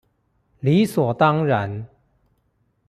[0.61, 1.87] 理所當然